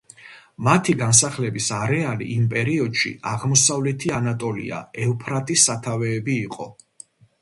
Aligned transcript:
მათი 0.67 0.93
განსახლების 1.01 1.67
არეალი 1.79 2.29
იმ 2.37 2.47
პერიოდში 2.55 3.11
აღმოსავლეთი 3.33 4.13
ანატოლია, 4.21 4.81
ევფრატის 5.05 5.67
სათავეები 5.71 6.41
იყო. 6.49 6.67